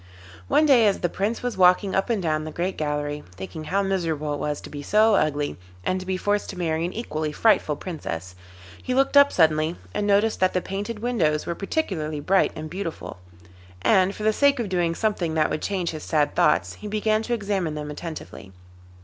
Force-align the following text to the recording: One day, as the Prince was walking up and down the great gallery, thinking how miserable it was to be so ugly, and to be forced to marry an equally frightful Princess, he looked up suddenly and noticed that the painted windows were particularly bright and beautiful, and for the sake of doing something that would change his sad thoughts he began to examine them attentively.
One 0.47 0.65
day, 0.65 0.87
as 0.87 1.01
the 1.01 1.09
Prince 1.09 1.43
was 1.43 1.57
walking 1.59 1.93
up 1.93 2.09
and 2.09 2.19
down 2.23 2.43
the 2.43 2.49
great 2.51 2.75
gallery, 2.75 3.23
thinking 3.35 3.65
how 3.65 3.83
miserable 3.83 4.33
it 4.33 4.39
was 4.39 4.59
to 4.61 4.69
be 4.71 4.81
so 4.81 5.13
ugly, 5.13 5.57
and 5.83 5.99
to 5.99 6.07
be 6.07 6.17
forced 6.17 6.49
to 6.49 6.57
marry 6.57 6.83
an 6.85 6.91
equally 6.93 7.31
frightful 7.31 7.75
Princess, 7.75 8.33
he 8.81 8.95
looked 8.95 9.15
up 9.15 9.31
suddenly 9.31 9.75
and 9.93 10.07
noticed 10.07 10.39
that 10.39 10.53
the 10.53 10.59
painted 10.61 11.03
windows 11.03 11.45
were 11.45 11.53
particularly 11.53 12.19
bright 12.19 12.51
and 12.55 12.67
beautiful, 12.67 13.19
and 13.83 14.15
for 14.15 14.23
the 14.23 14.33
sake 14.33 14.59
of 14.59 14.69
doing 14.69 14.95
something 14.95 15.35
that 15.35 15.51
would 15.51 15.61
change 15.61 15.91
his 15.91 16.01
sad 16.01 16.33
thoughts 16.33 16.73
he 16.81 16.87
began 16.87 17.21
to 17.21 17.35
examine 17.35 17.75
them 17.75 17.91
attentively. 17.91 18.51